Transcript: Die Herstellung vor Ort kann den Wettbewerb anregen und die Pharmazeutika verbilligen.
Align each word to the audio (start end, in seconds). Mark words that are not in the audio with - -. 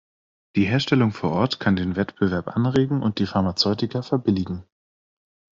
Die 0.55 0.65
Herstellung 0.65 1.11
vor 1.11 1.31
Ort 1.31 1.59
kann 1.59 1.75
den 1.75 1.95
Wettbewerb 1.95 2.47
anregen 2.57 3.03
und 3.03 3.19
die 3.19 3.27
Pharmazeutika 3.27 4.01
verbilligen. 4.01 4.63